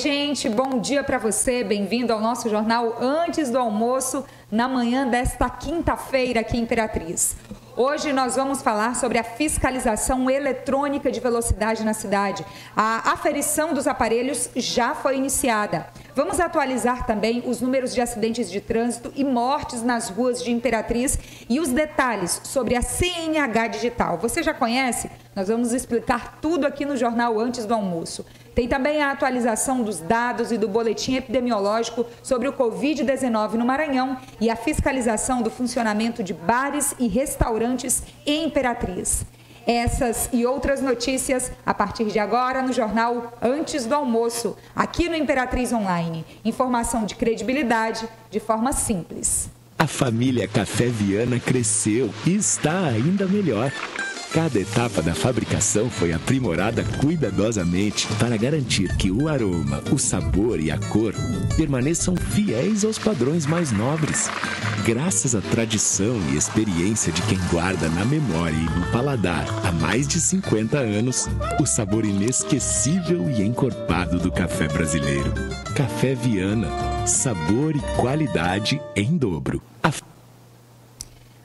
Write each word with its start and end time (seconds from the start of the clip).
gente, 0.00 0.48
bom 0.48 0.80
dia 0.80 1.04
para 1.04 1.18
você. 1.18 1.62
Bem-vindo 1.62 2.10
ao 2.10 2.20
nosso 2.20 2.48
jornal 2.48 2.96
Antes 3.02 3.50
do 3.50 3.58
Almoço, 3.58 4.24
na 4.50 4.66
manhã 4.66 5.06
desta 5.06 5.46
quinta-feira 5.50 6.40
aqui 6.40 6.56
em 6.56 6.62
Imperatriz. 6.62 7.36
Hoje 7.76 8.10
nós 8.10 8.34
vamos 8.34 8.62
falar 8.62 8.96
sobre 8.96 9.18
a 9.18 9.22
fiscalização 9.22 10.30
eletrônica 10.30 11.12
de 11.12 11.20
velocidade 11.20 11.84
na 11.84 11.92
cidade. 11.92 12.46
A 12.74 13.12
aferição 13.12 13.74
dos 13.74 13.86
aparelhos 13.86 14.48
já 14.56 14.94
foi 14.94 15.18
iniciada. 15.18 15.86
Vamos 16.14 16.40
atualizar 16.40 17.06
também 17.06 17.42
os 17.46 17.60
números 17.60 17.94
de 17.94 18.00
acidentes 18.00 18.50
de 18.50 18.60
trânsito 18.60 19.12
e 19.14 19.22
mortes 19.22 19.82
nas 19.82 20.08
ruas 20.08 20.42
de 20.42 20.50
Imperatriz 20.50 21.18
e 21.46 21.60
os 21.60 21.68
detalhes 21.68 22.40
sobre 22.44 22.74
a 22.74 22.80
CNH 22.80 23.66
digital. 23.68 24.16
Você 24.16 24.42
já 24.42 24.54
conhece? 24.54 25.10
Nós 25.36 25.48
vamos 25.48 25.74
explicar 25.74 26.38
tudo 26.40 26.66
aqui 26.66 26.86
no 26.86 26.96
jornal 26.96 27.38
antes 27.38 27.66
do 27.66 27.74
almoço. 27.74 28.24
Tem 28.54 28.66
também 28.66 29.02
a 29.02 29.10
atualização 29.12 29.82
dos 29.82 30.00
dados 30.00 30.50
e 30.50 30.58
do 30.58 30.68
boletim 30.68 31.14
epidemiológico 31.14 32.04
sobre 32.22 32.48
o 32.48 32.52
Covid-19 32.52 33.52
no 33.52 33.64
Maranhão 33.64 34.16
e 34.40 34.50
a 34.50 34.56
fiscalização 34.56 35.42
do 35.42 35.50
funcionamento 35.50 36.22
de 36.22 36.34
bares 36.34 36.94
e 36.98 37.06
restaurantes 37.06 38.02
em 38.26 38.44
Imperatriz. 38.46 39.24
Essas 39.66 40.28
e 40.32 40.44
outras 40.44 40.80
notícias 40.80 41.52
a 41.64 41.72
partir 41.72 42.06
de 42.06 42.18
agora 42.18 42.62
no 42.62 42.72
jornal 42.72 43.38
Antes 43.40 43.86
do 43.86 43.94
Almoço, 43.94 44.56
aqui 44.74 45.08
no 45.08 45.14
Imperatriz 45.14 45.72
Online. 45.72 46.24
Informação 46.44 47.04
de 47.04 47.14
credibilidade 47.14 48.08
de 48.30 48.40
forma 48.40 48.72
simples. 48.72 49.48
A 49.78 49.86
família 49.86 50.48
Café 50.48 50.86
Viana 50.86 51.38
cresceu 51.38 52.10
e 52.26 52.34
está 52.34 52.86
ainda 52.86 53.26
melhor. 53.26 53.72
Cada 54.32 54.60
etapa 54.60 55.02
da 55.02 55.12
fabricação 55.12 55.90
foi 55.90 56.12
aprimorada 56.12 56.84
cuidadosamente 57.00 58.06
para 58.16 58.36
garantir 58.36 58.96
que 58.96 59.10
o 59.10 59.28
aroma, 59.28 59.82
o 59.90 59.98
sabor 59.98 60.60
e 60.60 60.70
a 60.70 60.78
cor 60.78 61.12
permaneçam 61.56 62.14
fiéis 62.14 62.84
aos 62.84 62.96
padrões 62.96 63.44
mais 63.44 63.72
nobres. 63.72 64.30
Graças 64.86 65.34
à 65.34 65.40
tradição 65.40 66.16
e 66.30 66.36
experiência 66.36 67.12
de 67.12 67.20
quem 67.22 67.38
guarda 67.50 67.88
na 67.88 68.04
memória 68.04 68.54
e 68.54 68.78
no 68.78 68.86
paladar 68.92 69.46
há 69.64 69.72
mais 69.72 70.06
de 70.06 70.20
50 70.20 70.78
anos, 70.78 71.28
o 71.60 71.66
sabor 71.66 72.04
inesquecível 72.04 73.28
e 73.28 73.42
encorpado 73.42 74.20
do 74.20 74.30
café 74.30 74.68
brasileiro. 74.68 75.34
Café 75.74 76.14
Viana, 76.14 76.68
sabor 77.04 77.74
e 77.74 77.80
qualidade 77.96 78.80
em 78.94 79.16
dobro. 79.16 79.60
A 79.82 79.90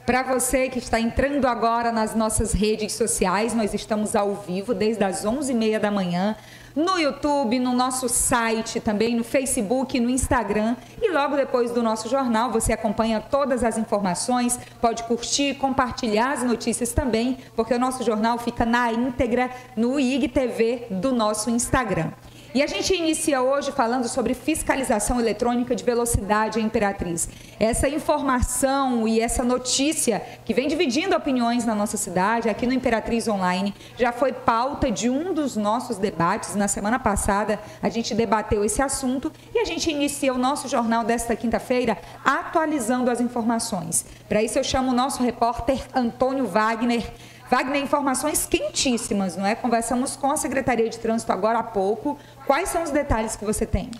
para 0.06 0.22
você 0.22 0.70
que 0.70 0.78
está 0.78 1.00
entrando 1.00 1.46
agora 1.46 1.92
nas 1.92 2.14
nossas 2.14 2.54
redes 2.54 2.94
sociais, 2.94 3.56
nós 3.56 3.74
estamos 3.74 4.16
ao 4.16 4.36
vivo 4.36 4.74
desde 4.74 5.04
as 5.04 5.26
11h30 5.26 5.80
da 5.80 5.90
manhã, 5.90 6.36
no 6.76 7.00
YouTube, 7.00 7.58
no 7.58 7.74
nosso 7.74 8.08
site, 8.08 8.80
também 8.80 9.16
no 9.16 9.24
Facebook, 9.24 10.00
no 10.00 10.10
Instagram. 10.10 10.76
E 11.02 11.10
logo 11.10 11.36
depois 11.36 11.72
do 11.72 11.82
nosso 11.82 12.08
jornal, 12.08 12.52
você 12.52 12.74
acompanha 12.74 13.20
todas 13.20 13.64
as 13.64 13.78
informações, 13.78 14.60
pode 14.80 15.04
curtir, 15.04 15.56
compartilhar 15.56 16.34
as 16.34 16.44
notícias 16.44 16.92
também, 16.92 17.38
porque 17.56 17.74
o 17.74 17.80
nosso 17.80 18.04
jornal 18.04 18.38
fica 18.38 18.66
na 18.66 18.92
íntegra 18.92 19.50
no 19.76 20.00
IGTV 20.00 20.88
do 20.92 21.14
nosso 21.14 21.50
Instagram. 21.50 22.12
E 22.56 22.64
a 22.64 22.68
gente 22.68 22.96
inicia 22.96 23.42
hoje 23.42 23.70
falando 23.74 24.08
sobre 24.08 24.34
fiscalização 24.34 25.20
eletrônica 25.20 25.76
de 25.76 25.84
velocidade 25.84 26.58
em 26.58 26.64
Imperatriz. 26.64 27.28
Essa 27.60 27.90
informação 27.90 29.06
e 29.06 29.20
essa 29.20 29.44
notícia 29.44 30.24
que 30.46 30.54
vem 30.54 30.70
dividindo 30.70 31.18
opiniões 31.18 31.66
na 31.66 31.76
nossa 31.76 31.98
cidade, 31.98 32.48
aqui 32.48 32.66
no 32.66 32.72
Imperatriz 32.72 33.28
Online, 33.28 33.76
já 33.98 34.14
foi 34.14 34.32
pauta 34.32 34.90
de 34.90 35.10
um 35.10 35.34
dos 35.34 35.58
nossos 35.58 35.98
debates. 35.98 36.56
Na 36.56 36.70
semana 36.70 36.98
passada, 36.98 37.60
a 37.84 37.90
gente 37.90 38.16
debateu 38.16 38.64
esse 38.64 38.82
assunto 38.82 39.34
e 39.54 39.60
a 39.60 39.66
gente 39.66 39.92
inicia 39.92 40.34
o 40.34 40.38
nosso 40.38 40.70
jornal 40.70 41.04
desta 41.04 41.36
quinta-feira 41.36 41.98
atualizando 42.24 43.12
as 43.12 43.20
informações. 43.20 44.06
Para 44.30 44.42
isso, 44.42 44.58
eu 44.58 44.64
chamo 44.64 44.92
o 44.92 44.96
nosso 44.96 45.22
repórter 45.22 45.86
Antônio 45.94 46.46
Wagner. 46.46 47.04
Wagner, 47.50 47.82
informações 47.82 48.46
quentíssimas, 48.46 49.38
não 49.38 49.46
é? 49.46 49.54
Conversamos 49.54 50.16
com 50.16 50.32
a 50.32 50.38
Secretaria 50.38 50.90
de 50.90 50.98
Trânsito 50.98 51.32
agora 51.32 51.60
há 51.60 51.64
pouco. 51.64 52.18
Quais 52.48 52.70
são 52.70 52.82
os 52.82 52.90
detalhes 52.90 53.36
que 53.36 53.46
você 53.46 53.66
tem? 53.66 53.92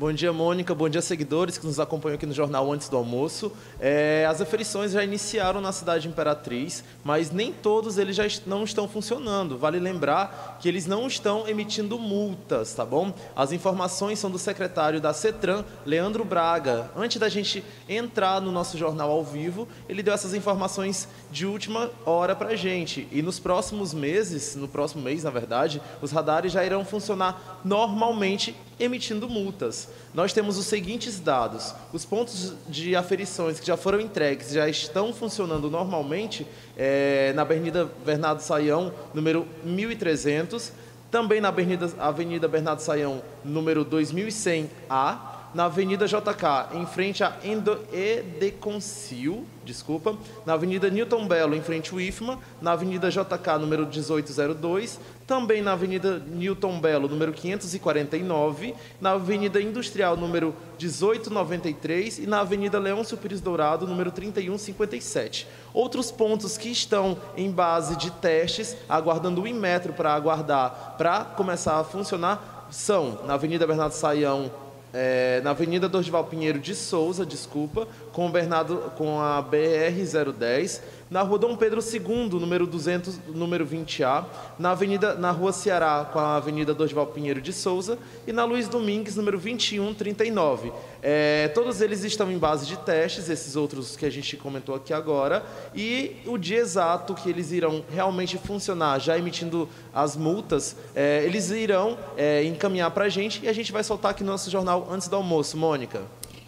Bom 0.00 0.14
dia, 0.14 0.32
Mônica. 0.32 0.74
Bom 0.74 0.88
dia, 0.88 1.02
seguidores 1.02 1.58
que 1.58 1.66
nos 1.66 1.78
acompanham 1.78 2.14
aqui 2.14 2.24
no 2.24 2.32
jornal 2.32 2.72
antes 2.72 2.88
do 2.88 2.96
almoço. 2.96 3.52
É, 3.78 4.26
as 4.26 4.40
aferições 4.40 4.92
já 4.92 5.04
iniciaram 5.04 5.60
na 5.60 5.72
cidade 5.72 6.04
de 6.04 6.08
Imperatriz, 6.08 6.82
mas 7.04 7.30
nem 7.30 7.52
todos 7.52 7.98
eles 7.98 8.16
já 8.16 8.24
não 8.46 8.64
estão 8.64 8.88
funcionando. 8.88 9.58
Vale 9.58 9.78
lembrar 9.78 10.56
que 10.58 10.66
eles 10.66 10.86
não 10.86 11.06
estão 11.06 11.46
emitindo 11.46 11.98
multas, 11.98 12.72
tá 12.72 12.82
bom? 12.82 13.12
As 13.36 13.52
informações 13.52 14.18
são 14.18 14.30
do 14.30 14.38
secretário 14.38 15.02
da 15.02 15.12
CETRAN, 15.12 15.66
Leandro 15.84 16.24
Braga. 16.24 16.90
Antes 16.96 17.18
da 17.18 17.28
gente 17.28 17.62
entrar 17.86 18.40
no 18.40 18.50
nosso 18.50 18.78
jornal 18.78 19.10
ao 19.10 19.22
vivo, 19.22 19.68
ele 19.86 20.02
deu 20.02 20.14
essas 20.14 20.32
informações 20.32 21.08
de 21.30 21.44
última 21.44 21.90
hora 22.06 22.34
para 22.34 22.52
a 22.52 22.56
gente. 22.56 23.06
E 23.12 23.20
nos 23.20 23.38
próximos 23.38 23.92
meses, 23.92 24.56
no 24.56 24.66
próximo 24.66 25.02
mês, 25.02 25.24
na 25.24 25.30
verdade, 25.30 25.82
os 26.00 26.10
radares 26.10 26.52
já 26.52 26.64
irão 26.64 26.86
funcionar 26.86 27.60
normalmente 27.62 28.56
emitindo 28.80 29.28
multas. 29.28 29.88
Nós 30.14 30.32
temos 30.32 30.58
os 30.58 30.66
seguintes 30.66 31.20
dados: 31.20 31.74
os 31.92 32.04
pontos 32.04 32.54
de 32.68 32.96
aferições 32.96 33.60
que 33.60 33.66
já 33.66 33.76
foram 33.76 34.00
entregues 34.00 34.50
já 34.50 34.68
estão 34.68 35.12
funcionando 35.12 35.70
normalmente 35.70 36.46
é, 36.76 37.32
na 37.34 37.42
Avenida 37.42 37.88
Bernardo 38.04 38.40
Saião, 38.40 38.92
número 39.14 39.46
1300, 39.62 40.72
também 41.10 41.40
na 41.40 41.48
Avenida, 41.48 41.92
Avenida 41.98 42.48
Bernardo 42.48 42.80
Saião, 42.80 43.22
número 43.44 43.84
2100A 43.84 45.30
na 45.54 45.64
Avenida 45.64 46.06
JK, 46.06 46.76
em 46.76 46.86
frente 46.86 47.22
Endo 47.42 47.78
Edeconcil, 47.92 49.44
desculpa, 49.64 50.16
na 50.46 50.52
Avenida 50.52 50.88
Newton 50.88 51.26
Belo, 51.26 51.54
em 51.54 51.62
frente 51.62 51.92
ao 51.92 52.00
IFMA, 52.00 52.38
na 52.60 52.72
Avenida 52.72 53.10
JK, 53.10 53.58
número 53.60 53.86
1802, 53.86 55.00
também 55.30 55.62
na 55.62 55.74
Avenida 55.74 56.18
Newton 56.18 56.80
Belo, 56.80 57.08
número 57.08 57.32
549, 57.32 58.74
na 59.00 59.12
Avenida 59.12 59.62
Industrial, 59.62 60.16
número 60.16 60.52
1893 60.76 62.18
e 62.18 62.26
na 62.26 62.40
Avenida 62.40 62.80
Leôncio 62.80 63.16
Pires 63.16 63.40
Dourado, 63.40 63.86
número 63.86 64.10
3157. 64.10 65.46
Outros 65.72 66.10
pontos 66.10 66.58
que 66.58 66.68
estão 66.68 67.16
em 67.36 67.48
base 67.48 67.94
de 67.96 68.10
testes, 68.10 68.76
aguardando 68.88 69.42
o 69.42 69.46
Inmetro 69.46 69.92
para 69.92 70.12
aguardar, 70.12 70.96
para 70.98 71.22
começar 71.24 71.78
a 71.78 71.84
funcionar, 71.84 72.66
são 72.68 73.20
na 73.24 73.34
Avenida 73.34 73.64
Bernardo 73.68 73.92
Saião, 73.92 74.50
é, 74.92 75.40
na 75.44 75.50
Avenida 75.50 75.88
Dorival 75.88 76.24
Pinheiro 76.24 76.58
de 76.58 76.74
Souza, 76.74 77.24
desculpa, 77.24 77.86
com, 78.12 78.28
Bernardo, 78.32 78.92
com 78.96 79.20
a 79.20 79.40
BR-010, 79.40 80.80
na 81.10 81.22
Rua 81.22 81.38
Dom 81.38 81.56
Pedro 81.56 81.80
II, 81.80 82.38
número 82.38 82.66
200, 82.66 83.18
número 83.34 83.66
20A, 83.66 84.24
na 84.58 84.70
Avenida, 84.70 85.14
na 85.14 85.32
Rua 85.32 85.52
Ceará, 85.52 86.08
com 86.10 86.20
a 86.20 86.36
Avenida 86.36 86.72
Dorival 86.72 87.08
Pinheiro 87.08 87.40
de 87.40 87.52
Souza, 87.52 87.98
e 88.26 88.32
na 88.32 88.44
Luiz 88.44 88.68
Domingues, 88.68 89.16
número 89.16 89.36
2139. 89.36 90.72
É, 91.02 91.48
todos 91.48 91.80
eles 91.80 92.04
estão 92.04 92.30
em 92.30 92.38
base 92.38 92.64
de 92.66 92.78
testes, 92.78 93.28
esses 93.28 93.56
outros 93.56 93.96
que 93.96 94.06
a 94.06 94.10
gente 94.10 94.36
comentou 94.36 94.74
aqui 94.74 94.92
agora, 94.92 95.44
e 95.74 96.16
o 96.26 96.38
dia 96.38 96.58
exato 96.58 97.12
que 97.14 97.28
eles 97.28 97.50
irão 97.50 97.84
realmente 97.90 98.38
funcionar, 98.38 99.00
já 99.00 99.18
emitindo 99.18 99.68
as 99.92 100.16
multas, 100.16 100.76
é, 100.94 101.24
eles 101.24 101.50
irão 101.50 101.98
é, 102.16 102.44
encaminhar 102.44 102.92
para 102.92 103.06
a 103.06 103.08
gente 103.08 103.44
e 103.44 103.48
a 103.48 103.52
gente 103.52 103.72
vai 103.72 103.82
soltar 103.82 104.12
aqui 104.12 104.22
no 104.22 104.30
nosso 104.30 104.48
jornal 104.48 104.86
antes 104.88 105.08
do 105.08 105.16
almoço. 105.16 105.56
Mônica. 105.56 106.02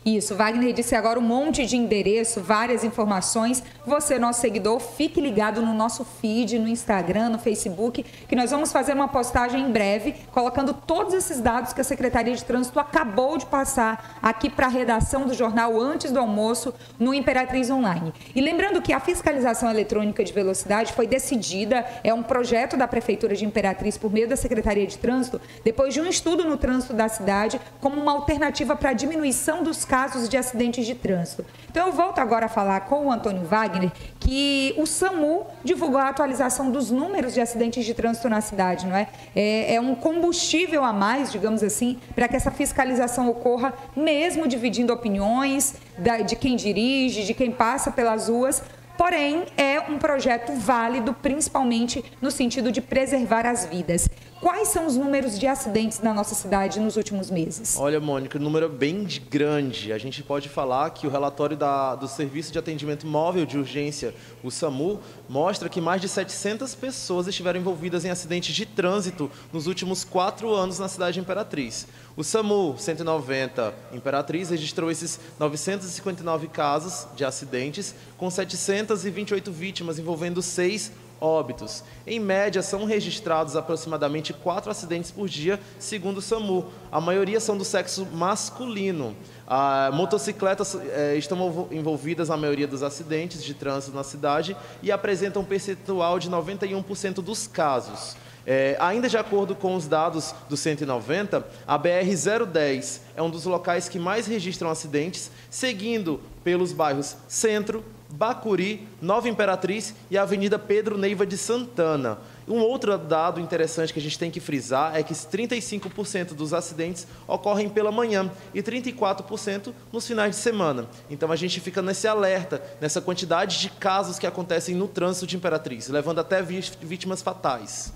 Isso, 0.04 0.34
Wagner 0.34 0.72
disse 0.72 0.96
agora 0.96 1.16
um 1.16 1.22
monte 1.22 1.64
de 1.64 1.76
endereço, 1.76 2.40
várias 2.40 2.82
informações. 2.82 3.62
Você, 3.84 4.16
nosso 4.16 4.40
seguidor, 4.40 4.78
fique 4.78 5.20
ligado 5.20 5.60
no 5.60 5.74
nosso 5.74 6.04
feed, 6.04 6.56
no 6.56 6.68
Instagram, 6.68 7.30
no 7.30 7.38
Facebook, 7.38 8.04
que 8.28 8.36
nós 8.36 8.52
vamos 8.52 8.70
fazer 8.70 8.92
uma 8.92 9.08
postagem 9.08 9.60
em 9.60 9.72
breve, 9.72 10.14
colocando 10.30 10.72
todos 10.72 11.12
esses 11.12 11.40
dados 11.40 11.72
que 11.72 11.80
a 11.80 11.84
Secretaria 11.84 12.32
de 12.32 12.44
Trânsito 12.44 12.78
acabou 12.78 13.36
de 13.36 13.44
passar 13.46 14.20
aqui 14.22 14.48
para 14.48 14.66
a 14.66 14.70
redação 14.70 15.26
do 15.26 15.34
jornal 15.34 15.80
antes 15.80 16.12
do 16.12 16.20
almoço 16.20 16.72
no 16.96 17.12
Imperatriz 17.12 17.70
Online. 17.70 18.12
E 18.36 18.40
lembrando 18.40 18.80
que 18.80 18.92
a 18.92 19.00
fiscalização 19.00 19.68
eletrônica 19.68 20.22
de 20.22 20.32
velocidade 20.32 20.92
foi 20.92 21.08
decidida, 21.08 21.84
é 22.04 22.14
um 22.14 22.22
projeto 22.22 22.76
da 22.76 22.86
Prefeitura 22.86 23.34
de 23.34 23.44
Imperatriz 23.44 23.98
por 23.98 24.12
meio 24.12 24.28
da 24.28 24.36
Secretaria 24.36 24.86
de 24.86 24.96
Trânsito, 24.96 25.40
depois 25.64 25.92
de 25.92 26.00
um 26.00 26.06
estudo 26.06 26.44
no 26.44 26.56
trânsito 26.56 26.94
da 26.94 27.08
cidade, 27.08 27.60
como 27.80 28.00
uma 28.00 28.12
alternativa 28.12 28.76
para 28.76 28.90
a 28.90 28.94
diminuição 28.94 29.64
dos 29.64 29.84
casos 29.84 30.28
de 30.28 30.36
acidentes 30.36 30.86
de 30.86 30.94
trânsito. 30.94 31.44
Então, 31.68 31.88
eu 31.88 31.92
volto 31.92 32.20
agora 32.20 32.46
a 32.46 32.48
falar 32.48 32.82
com 32.82 33.06
o 33.06 33.10
Antônio 33.10 33.42
Wagner 33.44 33.71
que 34.20 34.74
o 34.76 34.86
SAMU 34.86 35.46
divulgou 35.64 35.98
a 35.98 36.08
atualização 36.08 36.70
dos 36.70 36.90
números 36.90 37.34
de 37.34 37.40
acidentes 37.40 37.84
de 37.84 37.94
trânsito 37.94 38.28
na 38.28 38.40
cidade, 38.40 38.86
não 38.86 38.96
é? 38.96 39.08
É, 39.34 39.74
é 39.74 39.80
um 39.80 39.94
combustível 39.94 40.84
a 40.84 40.92
mais, 40.92 41.30
digamos 41.32 41.62
assim, 41.62 41.98
para 42.14 42.28
que 42.28 42.36
essa 42.36 42.50
fiscalização 42.50 43.28
ocorra, 43.28 43.72
mesmo 43.96 44.46
dividindo 44.46 44.92
opiniões 44.92 45.74
da, 45.98 46.18
de 46.18 46.36
quem 46.36 46.56
dirige, 46.56 47.24
de 47.24 47.34
quem 47.34 47.50
passa 47.50 47.90
pelas 47.90 48.28
ruas, 48.28 48.62
Porém, 48.96 49.46
é 49.56 49.80
um 49.80 49.98
projeto 49.98 50.52
válido, 50.52 51.12
principalmente 51.14 52.04
no 52.20 52.30
sentido 52.30 52.70
de 52.70 52.80
preservar 52.80 53.46
as 53.46 53.64
vidas. 53.64 54.08
Quais 54.42 54.70
são 54.70 54.88
os 54.88 54.96
números 54.96 55.38
de 55.38 55.46
acidentes 55.46 56.00
na 56.00 56.12
nossa 56.12 56.34
cidade 56.34 56.80
nos 56.80 56.96
últimos 56.96 57.30
meses? 57.30 57.76
Olha, 57.78 58.00
Mônica, 58.00 58.38
o 58.38 58.40
número 58.40 58.66
é 58.66 58.68
bem 58.68 59.06
grande. 59.30 59.92
A 59.92 59.98
gente 59.98 60.20
pode 60.20 60.48
falar 60.48 60.90
que 60.90 61.06
o 61.06 61.10
relatório 61.10 61.56
da, 61.56 61.94
do 61.94 62.08
Serviço 62.08 62.50
de 62.50 62.58
Atendimento 62.58 63.06
Móvel 63.06 63.46
de 63.46 63.56
Urgência, 63.56 64.12
o 64.42 64.50
SAMU, 64.50 64.98
mostra 65.28 65.68
que 65.68 65.80
mais 65.80 66.00
de 66.00 66.08
700 66.08 66.74
pessoas 66.74 67.28
estiveram 67.28 67.60
envolvidas 67.60 68.04
em 68.04 68.10
acidentes 68.10 68.52
de 68.52 68.66
trânsito 68.66 69.30
nos 69.52 69.68
últimos 69.68 70.02
quatro 70.02 70.52
anos 70.52 70.80
na 70.80 70.88
cidade 70.88 71.14
de 71.14 71.20
Imperatriz. 71.20 71.86
O 72.16 72.24
SAMU 72.24 72.74
190 72.76 73.72
Imperatriz 73.92 74.50
registrou 74.50 74.90
esses 74.90 75.20
959 75.38 76.48
casos 76.48 77.06
de 77.14 77.24
acidentes, 77.24 77.94
com 78.18 78.28
728 78.28 79.52
vítimas, 79.52 80.00
envolvendo 80.00 80.42
seis 80.42 80.90
óbitos. 81.22 81.84
Em 82.06 82.18
média, 82.18 82.60
são 82.62 82.84
registrados 82.84 83.56
aproximadamente 83.56 84.32
quatro 84.32 84.70
acidentes 84.70 85.10
por 85.10 85.28
dia, 85.28 85.60
segundo 85.78 86.18
o 86.18 86.22
SAMU. 86.22 86.66
A 86.90 87.00
maioria 87.00 87.38
são 87.38 87.56
do 87.56 87.64
sexo 87.64 88.06
masculino. 88.12 89.16
A 89.46 89.90
motocicletas 89.92 90.74
é, 90.74 91.16
estão 91.16 91.68
envolvidas 91.70 92.28
na 92.28 92.36
maioria 92.36 92.66
dos 92.66 92.82
acidentes 92.82 93.44
de 93.44 93.54
trânsito 93.54 93.96
na 93.96 94.02
cidade 94.02 94.56
e 94.82 94.90
apresentam 94.90 95.42
um 95.42 95.44
percentual 95.44 96.18
de 96.18 96.28
91% 96.28 97.14
dos 97.14 97.46
casos. 97.46 98.16
É, 98.46 98.76
ainda 98.80 99.08
de 99.08 99.16
acordo 99.16 99.54
com 99.54 99.74
os 99.74 99.86
dados 99.86 100.34
do 100.48 100.56
190, 100.56 101.46
a 101.66 101.78
BR-010 101.78 103.00
é 103.16 103.22
um 103.22 103.30
dos 103.30 103.44
locais 103.44 103.88
que 103.88 103.98
mais 103.98 104.26
registram 104.26 104.70
acidentes, 104.70 105.30
seguindo 105.50 106.20
pelos 106.42 106.72
bairros 106.72 107.16
Centro, 107.28 107.84
Bacuri, 108.12 108.86
Nova 109.00 109.28
Imperatriz 109.28 109.94
e 110.10 110.18
Avenida 110.18 110.58
Pedro 110.58 110.98
Neiva 110.98 111.24
de 111.24 111.38
Santana. 111.38 112.18
Um 112.46 112.58
outro 112.58 112.98
dado 112.98 113.40
interessante 113.40 113.92
que 113.92 113.98
a 113.98 114.02
gente 114.02 114.18
tem 114.18 114.30
que 114.30 114.40
frisar 114.40 114.94
é 114.94 115.02
que 115.02 115.14
35% 115.14 116.34
dos 116.34 116.52
acidentes 116.52 117.06
ocorrem 117.26 117.70
pela 117.70 117.90
manhã 117.90 118.30
e 118.52 118.62
34% 118.62 119.72
nos 119.90 120.06
finais 120.06 120.36
de 120.36 120.42
semana. 120.42 120.86
Então 121.08 121.32
a 121.32 121.36
gente 121.36 121.58
fica 121.60 121.80
nesse 121.80 122.06
alerta, 122.06 122.62
nessa 122.80 123.00
quantidade 123.00 123.60
de 123.60 123.70
casos 123.70 124.18
que 124.18 124.26
acontecem 124.26 124.74
no 124.74 124.88
trânsito 124.88 125.26
de 125.26 125.36
Imperatriz, 125.36 125.88
levando 125.88 126.18
até 126.18 126.42
vítimas 126.42 127.22
fatais. 127.22 127.92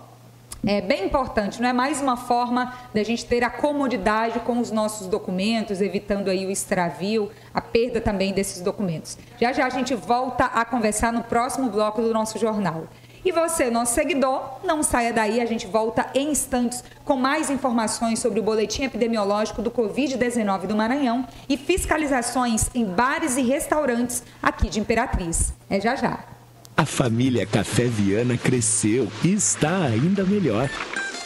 é 0.67 0.81
bem 0.81 1.05
importante, 1.05 1.63
não 1.63 1.69
é 1.69 1.73
mais 1.73 2.01
uma 2.01 2.17
forma 2.17 2.75
da 2.93 3.03
gente 3.03 3.25
ter 3.25 3.45
a 3.45 3.51
comodidade 3.51 4.41
com 4.41 4.59
os 4.59 4.71
nossos 4.71 5.07
documentos, 5.07 5.81
evitando 5.81 6.29
aí 6.29 6.45
o 6.47 6.51
extravio, 6.51 7.31
a 7.55 7.61
perda 7.61 8.01
também 8.01 8.33
desses 8.33 8.61
documentos. 8.61 9.17
Já 9.41 9.53
já 9.53 9.67
a 9.67 9.71
gente 9.71 9.95
volta 9.95 10.47
a 10.47 10.65
conversar 10.65 11.13
no 11.13 11.23
próximo 11.23 11.71
bloco 11.71 12.03
do 12.03 12.13
nosso 12.13 12.39
jornal. 12.39 12.89
E 13.25 13.33
você, 13.33 13.69
nosso 13.71 13.95
seguidor, 13.95 14.59
não 14.65 14.83
saia 14.83 15.13
daí, 15.13 15.41
a 15.41 15.47
gente 15.47 15.67
volta 15.67 16.07
em 16.15 16.31
instantes 16.31 16.83
com 17.05 17.17
mais 17.17 17.51
informações 17.51 18.21
sobre 18.21 18.41
o 18.41 18.43
boletim 18.43 18.85
epidemiológico 18.85 19.61
do 19.61 19.71
Covid-19 19.71 20.67
do 20.67 20.77
Maranhão 20.77 21.27
e 21.49 21.57
fiscalizações 21.57 22.71
em 22.75 22.85
bares 22.85 23.37
e 23.37 23.43
restaurantes 23.43 24.23
aqui 24.43 24.69
de 24.69 24.81
Imperatriz. 24.81 25.53
É 25.69 25.81
já 25.81 25.97
já. 25.97 26.38
A 26.79 26.87
família 26.87 27.45
Café 27.45 27.87
Viana 27.87 28.39
cresceu 28.39 29.09
e 29.25 29.33
está 29.33 29.83
ainda 29.83 30.23
melhor. 30.23 30.71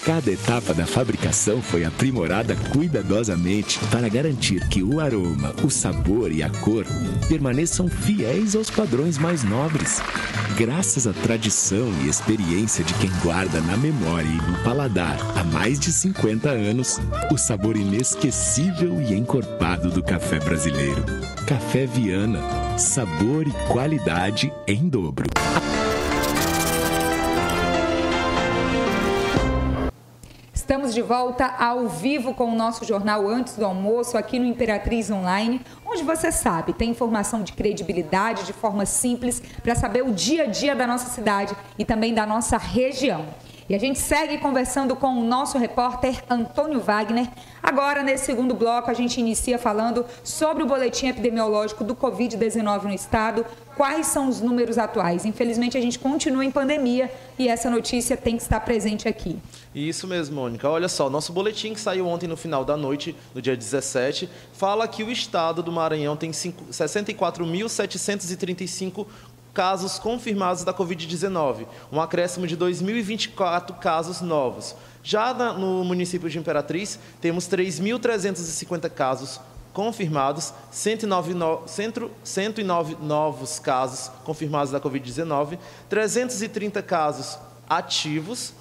Cada 0.04 0.32
etapa 0.32 0.75
da 0.75 0.85
fabricação 0.85 1.62
foi 1.62 1.85
aprimorada 1.85 2.56
cuidadosamente 2.73 3.78
para 3.88 4.09
garantir 4.09 4.66
que 4.66 4.82
o 4.82 4.99
aroma, 4.99 5.54
o 5.62 5.71
sabor 5.71 6.32
e 6.32 6.42
a 6.42 6.50
cor 6.50 6.85
permaneçam 7.28 7.87
fiéis 7.88 8.56
aos 8.56 8.68
padrões 8.68 9.16
mais 9.16 9.44
nobres. 9.44 10.02
Graças 10.56 11.06
à 11.06 11.12
tradição 11.12 11.88
e 12.02 12.09
experiência 12.09 12.82
de 12.82 12.92
quem 12.94 13.11
guarda 13.23 13.61
na 13.61 13.76
memória 13.76 14.26
e 14.26 14.50
no 14.50 14.59
paladar 14.64 15.18
há 15.37 15.44
mais 15.44 15.78
de 15.78 15.92
50 15.92 16.50
anos 16.50 16.99
o 17.30 17.38
sabor 17.38 17.76
inesquecível 17.76 19.00
e 19.00 19.14
encorpado 19.14 19.88
do 19.88 20.02
café 20.02 20.40
brasileiro. 20.40 21.04
Café 21.47 21.87
Viana, 21.87 22.40
sabor 22.76 23.47
e 23.47 23.52
qualidade 23.68 24.52
em 24.66 24.88
dobro. 24.88 25.26
Estamos 30.62 30.95
de 30.95 31.02
volta 31.02 31.45
ao 31.45 31.88
vivo 31.88 32.33
com 32.35 32.45
o 32.45 32.54
nosso 32.54 32.85
jornal 32.85 33.28
Antes 33.28 33.57
do 33.57 33.64
Almoço, 33.64 34.16
aqui 34.16 34.38
no 34.38 34.45
Imperatriz 34.45 35.11
Online, 35.11 35.61
onde 35.85 36.04
você 36.04 36.31
sabe, 36.31 36.73
tem 36.73 36.90
informação 36.90 37.42
de 37.42 37.52
credibilidade, 37.52 38.45
de 38.45 38.52
forma 38.52 38.87
simples, 38.87 39.42
para 39.61 39.75
saber 39.75 40.02
o 40.02 40.12
dia 40.12 40.45
a 40.45 40.47
dia 40.47 40.76
da 40.76 40.87
nossa 40.87 41.11
cidade 41.11 41.52
e 41.76 41.85
também 41.85 42.14
da 42.14 42.25
nossa 42.25 42.57
região. 42.59 43.26
E 43.73 43.75
a 43.75 43.79
gente 43.79 43.99
segue 43.99 44.37
conversando 44.37 44.95
com 44.95 45.19
o 45.19 45.25
nosso 45.25 45.57
repórter 45.57 46.23
Antônio 46.29 46.79
Wagner. 46.79 47.26
Agora, 47.62 48.02
nesse 48.02 48.26
segundo 48.26 48.55
bloco, 48.55 48.91
a 48.91 48.93
gente 48.93 49.19
inicia 49.19 49.59
falando 49.59 50.05
sobre 50.23 50.62
o 50.62 50.67
boletim 50.67 51.07
epidemiológico 51.07 51.83
do 51.83 51.97
Covid-19 51.97 52.83
no 52.83 52.93
estado. 52.93 53.47
Quais 53.75 54.09
são 54.09 54.29
os 54.29 54.43
números 54.43 54.76
atuais? 54.76 55.25
Infelizmente, 55.25 55.79
a 55.79 55.81
gente 55.81 55.99
continua 55.99 56.45
em 56.45 56.50
pandemia 56.50 57.11
e 57.38 57.49
essa 57.49 57.71
notícia 57.71 58.14
tem 58.14 58.37
que 58.37 58.43
estar 58.43 58.61
presente 58.61 59.09
aqui. 59.09 59.38
Isso 59.75 60.07
mesmo, 60.07 60.37
Mônica. 60.37 60.69
Olha 60.69 60.87
só, 60.87 61.09
nosso 61.09 61.33
boletim 61.33 61.73
que 61.73 61.81
saiu 61.81 62.07
ontem 62.07 62.26
no 62.26 62.37
final 62.37 62.67
da 62.67 62.76
noite, 62.76 63.17
no 63.35 63.41
dia 63.41 63.57
17, 63.57 64.29
fala 64.52 64.87
que 64.87 65.02
o 65.02 65.11
estado 65.11 65.62
do 65.62 65.73
Maranhão 65.73 66.14
tem 66.14 66.31
64.735 66.31 69.07
casos 69.52 69.99
confirmados 69.99 70.64
da 70.64 70.73
Covid-19, 70.73 71.66
um 71.90 72.00
acréscimo 72.00 72.47
de 72.47 72.56
2.024 72.56 73.78
casos 73.78 74.21
novos. 74.21 74.75
Já 75.02 75.35
no 75.35 75.85
município 75.85 76.30
de 76.30 76.38
Imperatriz, 76.38 76.99
temos 77.21 77.47
3.350 77.47 78.88
casos 78.90 79.40
confirmados, 79.73 80.52
109, 80.71 81.35
no, 81.35 81.62
109 81.66 82.97
novos 83.00 83.59
casos 83.59 84.11
confirmados 84.25 84.71
da 84.71 84.80
Covid-19, 84.80 85.59
330 85.88 86.82
casos 86.82 87.38
ativos 87.68 88.54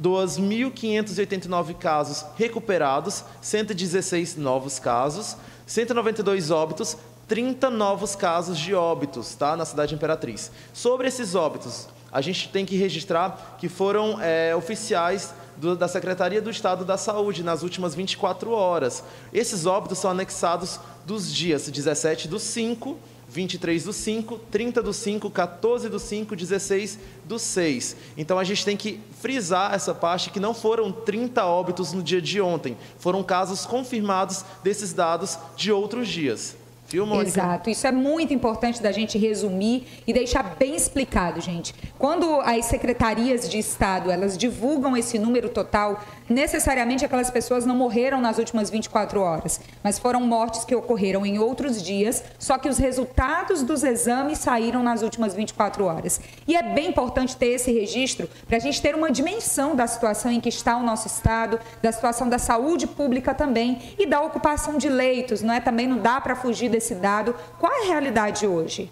2.589 0.00 1.74
casos 1.74 2.24
recuperados, 2.36 3.24
116 3.40 4.36
novos 4.36 4.78
casos, 4.78 5.36
192 5.66 6.50
óbitos, 6.50 6.96
30 7.28 7.68
novos 7.68 8.16
casos 8.16 8.58
de 8.58 8.74
óbitos 8.74 9.34
tá, 9.34 9.54
na 9.54 9.66
cidade 9.66 9.94
Imperatriz. 9.94 10.50
Sobre 10.72 11.06
esses 11.06 11.34
óbitos, 11.34 11.86
a 12.10 12.22
gente 12.22 12.48
tem 12.48 12.64
que 12.64 12.76
registrar 12.76 13.56
que 13.58 13.68
foram 13.68 14.18
é, 14.20 14.56
oficiais 14.56 15.34
do, 15.58 15.76
da 15.76 15.86
Secretaria 15.86 16.40
do 16.40 16.50
Estado 16.50 16.86
da 16.86 16.96
Saúde 16.96 17.42
nas 17.42 17.62
últimas 17.62 17.94
24 17.94 18.50
horas. 18.50 19.04
Esses 19.32 19.66
óbitos 19.66 19.98
são 19.98 20.10
anexados 20.10 20.80
dos 21.04 21.32
dias 21.32 21.70
17 21.70 22.26
do 22.26 22.38
5 22.38 22.96
23 23.30 23.84
do 23.84 23.92
5, 23.92 24.38
30 24.50 24.82
do 24.82 24.92
5, 24.92 25.30
14 25.30 25.88
do 25.90 25.98
5, 25.98 26.34
16 26.34 26.98
do 27.26 27.38
6. 27.38 27.96
Então 28.16 28.38
a 28.38 28.44
gente 28.44 28.64
tem 28.64 28.76
que 28.76 29.00
frisar 29.20 29.74
essa 29.74 29.94
parte 29.94 30.30
que 30.30 30.40
não 30.40 30.54
foram 30.54 30.90
30 30.90 31.44
óbitos 31.44 31.92
no 31.92 32.02
dia 32.02 32.22
de 32.22 32.40
ontem, 32.40 32.76
foram 32.98 33.22
casos 33.22 33.66
confirmados 33.66 34.44
desses 34.64 34.94
dados 34.94 35.38
de 35.56 35.70
outros 35.70 36.08
dias. 36.08 36.56
Viu? 36.88 37.06
Exato. 37.20 37.68
Isso 37.68 37.86
é 37.86 37.92
muito 37.92 38.32
importante 38.32 38.82
da 38.82 38.90
gente 38.90 39.18
resumir 39.18 39.86
e 40.06 40.12
deixar 40.12 40.56
bem 40.58 40.74
explicado, 40.74 41.38
gente. 41.40 41.74
Quando 41.98 42.40
as 42.40 42.64
secretarias 42.64 43.48
de 43.48 43.58
Estado, 43.58 44.10
elas 44.10 44.38
divulgam 44.38 44.96
esse 44.96 45.18
número 45.18 45.50
total, 45.50 46.02
necessariamente 46.28 47.04
aquelas 47.04 47.30
pessoas 47.30 47.66
não 47.66 47.76
morreram 47.76 48.20
nas 48.20 48.38
últimas 48.38 48.70
24 48.70 49.20
horas, 49.20 49.60
mas 49.82 49.98
foram 49.98 50.20
mortes 50.22 50.64
que 50.64 50.74
ocorreram 50.74 51.26
em 51.26 51.38
outros 51.38 51.82
dias, 51.82 52.24
só 52.38 52.56
que 52.56 52.68
os 52.68 52.78
resultados 52.78 53.62
dos 53.62 53.84
exames 53.84 54.38
saíram 54.38 54.82
nas 54.82 55.02
últimas 55.02 55.34
24 55.34 55.84
horas. 55.84 56.20
E 56.46 56.56
é 56.56 56.62
bem 56.62 56.88
importante 56.88 57.36
ter 57.36 57.48
esse 57.48 57.70
registro 57.70 58.30
para 58.46 58.56
a 58.56 58.60
gente 58.60 58.80
ter 58.80 58.94
uma 58.94 59.10
dimensão 59.10 59.76
da 59.76 59.86
situação 59.86 60.32
em 60.32 60.40
que 60.40 60.48
está 60.48 60.76
o 60.76 60.82
nosso 60.82 61.06
Estado, 61.06 61.60
da 61.82 61.92
situação 61.92 62.28
da 62.28 62.38
saúde 62.38 62.86
pública 62.86 63.34
também 63.34 63.78
e 63.98 64.06
da 64.06 64.22
ocupação 64.22 64.78
de 64.78 64.88
leitos, 64.88 65.42
não 65.42 65.52
é? 65.52 65.60
Também 65.60 65.86
não 65.86 65.98
dá 65.98 66.18
para 66.20 66.34
fugir 66.34 66.70
desse 66.78 66.94
dado. 66.94 67.34
Qual 67.58 67.72
é 67.72 67.82
a 67.82 67.86
realidade 67.86 68.46
hoje? 68.46 68.88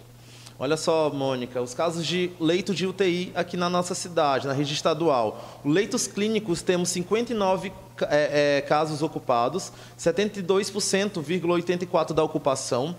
Olha 0.59 0.75
só, 0.75 1.09
Mônica, 1.09 1.61
os 1.61 1.73
casos 1.73 2.05
de 2.05 2.31
leito 2.39 2.73
de 2.73 2.85
UTI 2.85 3.31
aqui 3.35 3.55
na 3.55 3.69
nossa 3.69 3.95
cidade, 3.95 4.47
na 4.47 4.53
rede 4.53 4.73
estadual. 4.73 5.61
Leitos 5.63 6.07
clínicos 6.07 6.63
temos 6.63 6.89
59 6.89 7.71
é, 8.09 8.57
é, 8.57 8.61
casos 8.61 9.03
ocupados, 9.03 9.71
72,84% 9.97 12.13
da 12.13 12.23
ocupação. 12.23 12.95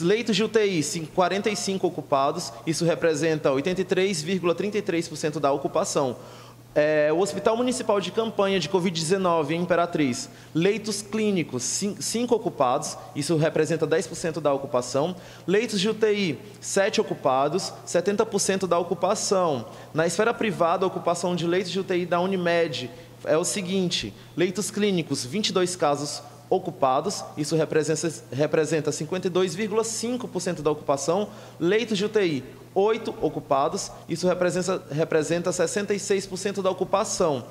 Leitos 0.00 0.34
de 0.36 0.44
UTI, 0.44 1.08
45 1.12 1.86
ocupados, 1.86 2.52
isso 2.66 2.84
representa 2.84 3.50
83,33% 3.50 5.38
da 5.40 5.52
ocupação. 5.52 6.16
É, 6.74 7.12
o 7.12 7.18
Hospital 7.18 7.54
Municipal 7.54 8.00
de 8.00 8.10
Campanha 8.10 8.58
de 8.58 8.66
Covid-19 8.66 9.50
em 9.50 9.60
Imperatriz, 9.60 10.30
leitos 10.54 11.02
clínicos, 11.02 11.62
5 11.62 12.34
ocupados, 12.34 12.96
isso 13.14 13.36
representa 13.36 13.86
10% 13.86 14.40
da 14.40 14.54
ocupação. 14.54 15.14
Leitos 15.46 15.78
de 15.78 15.90
UTI, 15.90 16.38
7 16.62 16.98
ocupados, 16.98 17.74
70% 17.86 18.66
da 18.66 18.78
ocupação. 18.78 19.66
Na 19.92 20.06
esfera 20.06 20.32
privada, 20.32 20.86
a 20.86 20.88
ocupação 20.88 21.36
de 21.36 21.46
leitos 21.46 21.70
de 21.70 21.78
UTI 21.78 22.06
da 22.06 22.20
Unimed 22.20 22.90
é 23.24 23.36
o 23.36 23.44
seguinte: 23.44 24.14
leitos 24.34 24.70
clínicos, 24.70 25.26
22 25.26 25.76
casos 25.76 26.22
ocupados, 26.48 27.22
isso 27.36 27.54
representa, 27.54 28.12
representa 28.32 28.90
52,5% 28.90 30.62
da 30.62 30.70
ocupação. 30.70 31.28
Leitos 31.60 31.98
de 31.98 32.06
UTI, 32.06 32.44
8 32.74 33.14
ocupados, 33.20 33.92
isso 34.08 34.26
representa, 34.26 34.82
representa 34.90 35.50
66% 35.50 36.62
da 36.62 36.70
ocupação. 36.70 37.44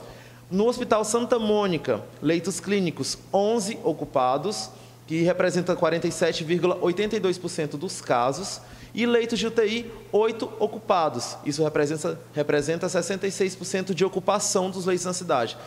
No 0.50 0.68
Hospital 0.68 1.06
Santa 1.06 1.38
Mônica, 1.40 2.01
leitos 2.22 2.60
clínicos, 2.60 3.18
11 3.34 3.80
ocupados, 3.84 4.70
que 5.08 5.24
representa 5.24 5.75
47,82% 5.75 7.78
dos 7.78 8.01
casos, 8.01 8.62
e 8.94 9.06
leitos 9.06 9.40
de 9.40 9.48
UTI, 9.48 9.90
8 10.12 10.51
ocupados, 10.60 11.38
isso 11.46 11.63
representa, 11.63 12.20
representa 12.34 12.88
66% 12.88 13.94
de 13.94 14.04
ocupação 14.04 14.70
dos 14.70 14.86
leitos 14.86 15.06
na 15.06 15.13
cidade. 15.13 15.58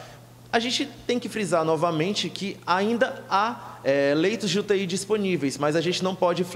A 0.54 0.60
gente 0.60 0.88
tem 1.04 1.18
que 1.18 1.28
frisar 1.28 1.64
novamente 1.64 2.30
que 2.30 2.56
ainda 2.64 3.24
há 3.28 3.78
é, 3.82 4.14
leitos 4.14 4.48
de 4.48 4.60
UTI 4.60 4.86
disponíveis, 4.86 5.58
mas 5.58 5.74
a 5.74 5.80
gente 5.80 6.00
não 6.00 6.14
pode 6.14 6.46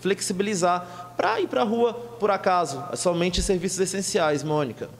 flexibilizar 0.00 1.14
para 1.16 1.40
ir 1.40 1.46
para 1.46 1.60
a 1.60 1.64
rua 1.64 1.94
por 1.94 2.32
acaso, 2.32 2.84
é 2.92 2.96
somente 2.96 3.40
serviços 3.40 3.78
essenciais, 3.78 4.42
Mônica. 4.42 4.90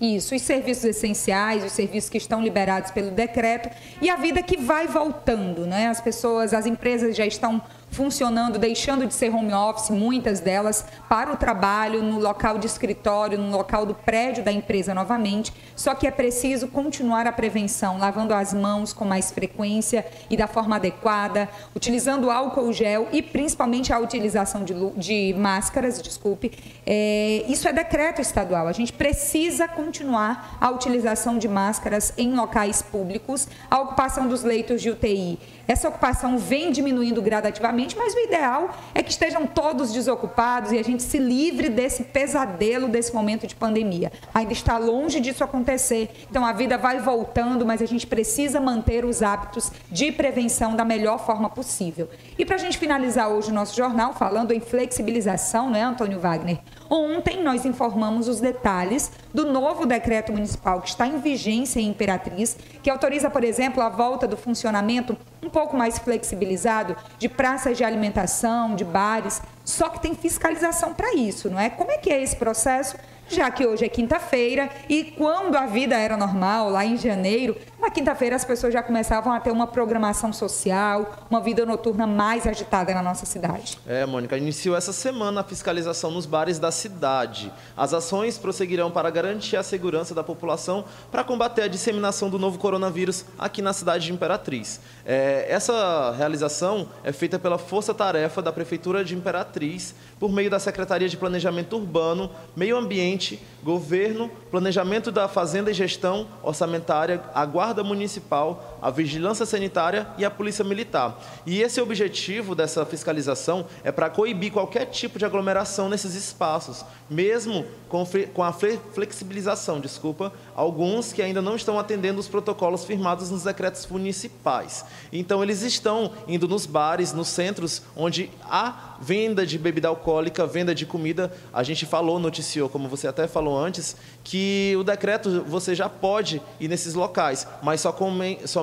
Isso, 0.00 0.34
os 0.34 0.40
serviços 0.40 0.84
essenciais, 0.84 1.62
os 1.62 1.72
serviços 1.72 2.08
que 2.08 2.16
estão 2.16 2.42
liberados 2.42 2.90
pelo 2.90 3.10
decreto 3.10 3.68
e 4.00 4.08
a 4.08 4.16
vida 4.16 4.42
que 4.42 4.56
vai 4.56 4.86
voltando, 4.86 5.66
né? 5.66 5.88
As 5.88 6.00
pessoas, 6.00 6.54
as 6.54 6.64
empresas 6.64 7.14
já 7.14 7.26
estão 7.26 7.60
funcionando, 7.92 8.58
deixando 8.58 9.06
de 9.06 9.14
ser 9.14 9.32
home 9.32 9.52
office, 9.52 9.90
muitas 9.90 10.40
delas, 10.40 10.84
para 11.08 11.30
o 11.30 11.36
trabalho, 11.36 12.02
no 12.02 12.18
local 12.18 12.58
de 12.58 12.66
escritório, 12.66 13.38
no 13.38 13.54
local 13.54 13.84
do 13.84 13.94
prédio 13.94 14.42
da 14.42 14.50
empresa 14.50 14.94
novamente. 14.94 15.52
Só 15.76 15.94
que 15.94 16.06
é 16.06 16.10
preciso 16.10 16.68
continuar 16.68 17.26
a 17.26 17.32
prevenção, 17.32 17.98
lavando 17.98 18.34
as 18.34 18.54
mãos 18.54 18.92
com 18.92 19.04
mais 19.04 19.30
frequência 19.30 20.06
e 20.30 20.36
da 20.36 20.46
forma 20.46 20.76
adequada, 20.76 21.48
utilizando 21.76 22.30
álcool 22.30 22.72
gel 22.72 23.08
e 23.12 23.20
principalmente 23.20 23.92
a 23.92 23.98
utilização 23.98 24.64
de, 24.64 24.74
de 24.96 25.34
máscaras, 25.38 26.00
desculpe. 26.00 26.52
É, 26.86 27.44
isso 27.46 27.68
é 27.68 27.72
decreto 27.72 28.20
estadual. 28.20 28.68
A 28.68 28.72
gente 28.72 28.92
precisa 28.92 29.68
continuar 29.68 30.56
a 30.60 30.70
utilização 30.70 31.36
de 31.36 31.48
máscaras 31.48 32.12
em 32.16 32.34
locais 32.34 32.80
públicos, 32.80 33.46
a 33.70 33.80
ocupação 33.80 34.26
dos 34.26 34.42
leitos 34.42 34.80
de 34.80 34.90
UTI 34.90 35.38
essa 35.66 35.88
ocupação 35.88 36.36
vem 36.36 36.72
diminuindo 36.72 37.22
gradativamente, 37.22 37.81
mas 37.96 38.14
o 38.14 38.18
ideal 38.18 38.70
é 38.94 39.02
que 39.02 39.10
estejam 39.10 39.46
todos 39.46 39.92
desocupados 39.92 40.72
e 40.72 40.78
a 40.78 40.82
gente 40.82 41.02
se 41.02 41.18
livre 41.18 41.68
desse 41.68 42.04
pesadelo 42.04 42.88
desse 42.88 43.14
momento 43.14 43.46
de 43.46 43.54
pandemia. 43.54 44.12
Ainda 44.32 44.52
está 44.52 44.78
longe 44.78 45.20
disso 45.20 45.42
acontecer, 45.42 46.10
então 46.30 46.44
a 46.44 46.52
vida 46.52 46.78
vai 46.78 46.98
voltando, 47.00 47.66
mas 47.66 47.82
a 47.82 47.86
gente 47.86 48.06
precisa 48.06 48.60
manter 48.60 49.04
os 49.04 49.22
hábitos 49.22 49.70
de 49.90 50.12
prevenção 50.12 50.76
da 50.76 50.84
melhor 50.84 51.18
forma 51.24 51.48
possível. 51.50 52.08
E 52.38 52.44
para 52.44 52.56
a 52.56 52.58
gente 52.58 52.78
finalizar 52.78 53.28
hoje 53.28 53.50
o 53.50 53.54
nosso 53.54 53.76
jornal, 53.76 54.14
falando 54.14 54.52
em 54.52 54.60
flexibilização, 54.60 55.70
né, 55.70 55.82
Antônio 55.82 56.18
Wagner? 56.18 56.58
Ontem 56.94 57.42
nós 57.42 57.64
informamos 57.64 58.28
os 58.28 58.38
detalhes 58.38 59.10
do 59.32 59.50
novo 59.50 59.86
decreto 59.86 60.30
municipal 60.30 60.82
que 60.82 60.90
está 60.90 61.06
em 61.06 61.20
vigência 61.20 61.80
em 61.80 61.88
Imperatriz, 61.88 62.54
que 62.82 62.90
autoriza, 62.90 63.30
por 63.30 63.42
exemplo, 63.42 63.82
a 63.82 63.88
volta 63.88 64.28
do 64.28 64.36
funcionamento 64.36 65.16
um 65.42 65.48
pouco 65.48 65.74
mais 65.74 65.98
flexibilizado 65.98 66.94
de 67.18 67.30
praças 67.30 67.78
de 67.78 67.82
alimentação, 67.82 68.74
de 68.74 68.84
bares, 68.84 69.40
só 69.64 69.88
que 69.88 70.02
tem 70.02 70.14
fiscalização 70.14 70.92
para 70.92 71.14
isso, 71.14 71.48
não 71.48 71.58
é? 71.58 71.70
Como 71.70 71.90
é 71.90 71.96
que 71.96 72.12
é 72.12 72.22
esse 72.22 72.36
processo? 72.36 72.98
já 73.28 73.50
que 73.50 73.66
hoje 73.66 73.84
é 73.84 73.88
quinta-feira 73.88 74.68
e 74.88 75.04
quando 75.04 75.56
a 75.56 75.64
vida 75.66 75.96
era 75.96 76.16
normal, 76.16 76.68
lá 76.68 76.84
em 76.84 76.98
janeiro, 76.98 77.56
na 77.82 77.90
quinta-feira 77.90 78.36
as 78.36 78.44
pessoas 78.44 78.72
já 78.72 78.80
começavam 78.80 79.32
a 79.32 79.40
ter 79.40 79.50
uma 79.50 79.66
programação 79.66 80.32
social, 80.32 81.26
uma 81.28 81.40
vida 81.40 81.66
noturna 81.66 82.06
mais 82.06 82.46
agitada 82.46 82.94
na 82.94 83.02
nossa 83.02 83.26
cidade. 83.26 83.76
É, 83.84 84.06
Mônica, 84.06 84.36
iniciou 84.38 84.76
essa 84.76 84.92
semana 84.92 85.40
a 85.40 85.44
fiscalização 85.44 86.12
nos 86.12 86.24
bares 86.24 86.60
da 86.60 86.70
cidade. 86.70 87.52
As 87.76 87.92
ações 87.92 88.38
prosseguirão 88.38 88.88
para 88.92 89.10
garantir 89.10 89.56
a 89.56 89.64
segurança 89.64 90.14
da 90.14 90.22
população 90.22 90.84
para 91.10 91.24
combater 91.24 91.62
a 91.62 91.66
disseminação 91.66 92.30
do 92.30 92.38
novo 92.38 92.56
coronavírus 92.56 93.24
aqui 93.36 93.60
na 93.60 93.72
cidade 93.72 94.06
de 94.06 94.12
Imperatriz. 94.12 94.80
É, 95.04 95.46
essa 95.48 96.12
realização 96.16 96.88
é 97.02 97.10
feita 97.10 97.36
pela 97.36 97.58
Força 97.58 97.92
Tarefa 97.92 98.40
da 98.40 98.52
Prefeitura 98.52 99.04
de 99.04 99.16
Imperatriz, 99.16 99.92
por 100.20 100.30
meio 100.30 100.48
da 100.48 100.60
Secretaria 100.60 101.08
de 101.08 101.16
Planejamento 101.16 101.76
Urbano, 101.76 102.30
Meio 102.54 102.76
Ambiente, 102.76 103.42
Governo, 103.60 104.30
Planejamento 104.52 105.10
da 105.10 105.26
Fazenda 105.26 105.72
e 105.72 105.74
Gestão 105.74 106.28
Orçamentária, 106.44 107.20
a 107.34 107.44
Guarda 107.72 107.82
Municipal, 107.82 108.71
a 108.82 108.90
Vigilância 108.90 109.46
Sanitária 109.46 110.08
e 110.18 110.24
a 110.24 110.30
Polícia 110.30 110.64
Militar. 110.64 111.16
E 111.46 111.62
esse 111.62 111.80
objetivo 111.80 112.54
dessa 112.54 112.84
fiscalização 112.84 113.64
é 113.84 113.92
para 113.92 114.10
coibir 114.10 114.52
qualquer 114.52 114.86
tipo 114.86 115.18
de 115.18 115.24
aglomeração 115.24 115.88
nesses 115.88 116.16
espaços, 116.16 116.84
mesmo 117.08 117.64
com, 117.88 118.42
a 118.42 118.52
flexibilização, 118.52 119.78
desculpa, 119.78 120.32
alguns 120.54 121.12
que 121.12 121.22
ainda 121.22 121.40
não 121.40 121.54
estão 121.54 121.78
atendendo 121.78 122.18
os 122.18 122.26
protocolos 122.26 122.84
firmados 122.84 123.30
nos 123.30 123.44
decretos 123.44 123.86
municipais. 123.86 124.84
Então, 125.12 125.42
eles 125.42 125.62
estão 125.62 126.12
indo 126.26 126.48
nos 126.48 126.66
bares, 126.66 127.12
nos 127.12 127.28
centros 127.28 127.82
onde 127.94 128.30
há 128.42 128.96
venda 129.00 129.44
de 129.44 129.58
bebida 129.58 129.88
alcoólica, 129.88 130.46
venda 130.46 130.74
de 130.74 130.86
comida. 130.86 131.32
A 131.52 131.62
gente 131.62 131.84
falou, 131.84 132.18
noticiou, 132.18 132.68
como 132.68 132.88
você 132.88 133.06
até 133.06 133.28
falou 133.28 133.58
antes, 133.58 133.96
que 134.24 134.74
o 134.78 134.82
decreto 134.82 135.44
você 135.46 135.74
já 135.74 135.88
pode 135.88 136.40
ir 136.58 136.68
nesses 136.68 136.94
locais, 136.94 137.46
mas 137.62 137.80
só 137.80 137.92
com, 137.92 138.10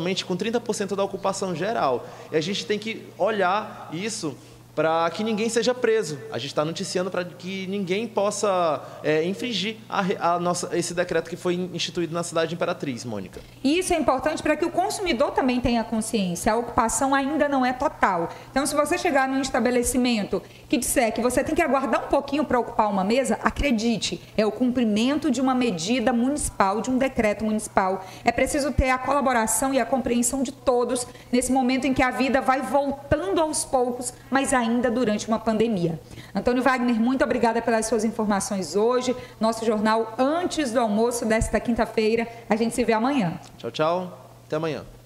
somente 0.09 0.25
com 0.25 0.35
30% 0.35 0.95
da 0.95 1.03
ocupação 1.03 1.55
geral. 1.55 2.07
E 2.31 2.35
a 2.35 2.41
gente 2.41 2.65
tem 2.65 2.79
que 2.79 3.05
olhar 3.17 3.89
isso 3.93 4.35
para 4.75 5.09
que 5.09 5.23
ninguém 5.23 5.49
seja 5.49 5.73
preso. 5.73 6.17
A 6.31 6.37
gente 6.37 6.51
está 6.51 6.63
noticiando 6.63 7.11
para 7.11 7.25
que 7.25 7.67
ninguém 7.67 8.07
possa 8.07 8.81
é, 9.03 9.23
infringir 9.25 9.77
a, 9.89 10.35
a 10.35 10.39
nossa, 10.39 10.69
esse 10.77 10.93
decreto 10.93 11.29
que 11.29 11.35
foi 11.35 11.55
instituído 11.73 12.13
na 12.13 12.23
cidade 12.23 12.49
de 12.49 12.55
Imperatriz, 12.55 13.03
Mônica. 13.03 13.41
E 13.63 13.79
isso 13.79 13.93
é 13.93 13.97
importante 13.97 14.41
para 14.41 14.55
que 14.55 14.65
o 14.65 14.71
consumidor 14.71 15.31
também 15.31 15.59
tenha 15.59 15.83
consciência. 15.83 16.53
A 16.53 16.55
ocupação 16.55 17.13
ainda 17.13 17.49
não 17.49 17.65
é 17.65 17.73
total. 17.73 18.29
Então, 18.51 18.65
se 18.65 18.75
você 18.75 18.97
chegar 18.97 19.27
num 19.27 19.41
estabelecimento 19.41 20.41
que 20.69 20.77
disser 20.77 21.11
que 21.11 21.21
você 21.21 21.43
tem 21.43 21.55
que 21.55 21.61
aguardar 21.61 22.05
um 22.05 22.07
pouquinho 22.07 22.45
para 22.45 22.59
ocupar 22.59 22.89
uma 22.89 23.03
mesa, 23.03 23.37
acredite, 23.43 24.21
é 24.37 24.45
o 24.45 24.51
cumprimento 24.51 25.29
de 25.29 25.41
uma 25.41 25.55
medida 25.55 26.13
municipal, 26.13 26.79
de 26.81 26.89
um 26.89 26.97
decreto 26.97 27.43
municipal. 27.43 28.05
É 28.23 28.31
preciso 28.31 28.71
ter 28.71 28.91
a 28.91 28.97
colaboração 28.97 29.73
e 29.73 29.79
a 29.79 29.85
compreensão 29.85 30.41
de 30.41 30.51
todos 30.51 31.05
nesse 31.31 31.51
momento 31.51 31.85
em 31.85 31.93
que 31.93 32.03
a 32.03 32.11
vida 32.11 32.39
vai 32.39 32.61
voltando 32.61 33.41
aos 33.41 33.65
poucos, 33.65 34.13
mas 34.29 34.53
ainda 34.53 34.68
ainda 34.69 34.89
durante 34.89 35.27
uma 35.27 35.39
pandemia. 35.39 35.99
Antônio 36.33 36.63
Wagner, 36.63 36.99
muito 36.99 37.23
obrigada 37.23 37.61
pelas 37.61 37.85
suas 37.85 38.03
informações 38.03 38.75
hoje. 38.75 39.15
Nosso 39.39 39.65
jornal 39.65 40.13
antes 40.17 40.71
do 40.71 40.79
almoço 40.79 41.25
desta 41.25 41.59
quinta-feira. 41.59 42.27
A 42.49 42.55
gente 42.55 42.73
se 42.75 42.83
vê 42.83 42.93
amanhã. 42.93 43.39
Tchau, 43.57 43.71
tchau. 43.71 44.31
Até 44.45 44.55
amanhã. 44.55 44.98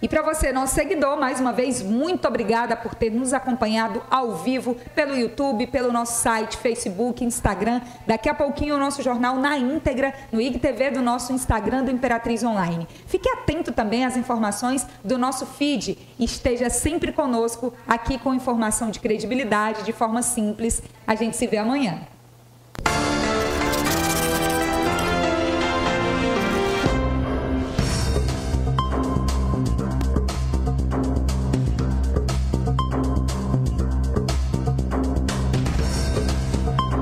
E 0.00 0.08
para 0.08 0.22
você, 0.22 0.52
nosso 0.52 0.76
seguidor, 0.76 1.18
mais 1.18 1.40
uma 1.40 1.52
vez, 1.52 1.82
muito 1.82 2.28
obrigada 2.28 2.76
por 2.76 2.94
ter 2.94 3.10
nos 3.10 3.32
acompanhado 3.32 4.00
ao 4.08 4.36
vivo 4.36 4.76
pelo 4.94 5.16
YouTube, 5.16 5.66
pelo 5.66 5.92
nosso 5.92 6.22
site, 6.22 6.56
Facebook, 6.56 7.24
Instagram. 7.24 7.80
Daqui 8.06 8.28
a 8.28 8.34
pouquinho 8.34 8.76
o 8.76 8.78
nosso 8.78 9.02
jornal 9.02 9.36
na 9.36 9.58
íntegra 9.58 10.14
no 10.30 10.40
IGTV 10.40 10.92
do 10.92 11.02
nosso 11.02 11.32
Instagram 11.32 11.82
do 11.82 11.90
Imperatriz 11.90 12.44
Online. 12.44 12.86
Fique 13.06 13.28
atento 13.28 13.72
também 13.72 14.04
às 14.04 14.16
informações 14.16 14.86
do 15.02 15.18
nosso 15.18 15.44
feed 15.44 15.98
esteja 16.18 16.70
sempre 16.70 17.12
conosco 17.12 17.72
aqui 17.86 18.18
com 18.18 18.34
informação 18.34 18.90
de 18.90 19.00
credibilidade, 19.00 19.82
de 19.84 19.92
forma 19.92 20.22
simples. 20.22 20.82
A 21.06 21.14
gente 21.14 21.36
se 21.36 21.46
vê 21.46 21.56
amanhã. 21.56 22.00